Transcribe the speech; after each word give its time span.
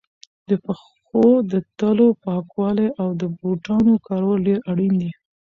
د 0.49 0.51
پښو 0.65 1.25
د 1.51 1.53
تلو 1.79 2.07
پاکوالی 2.23 2.87
او 3.01 3.09
د 3.21 3.23
بوټانو 3.37 3.93
کارول 4.07 4.37
ډېر 4.47 4.59
اړین 4.71 4.93
دي. 5.01 5.11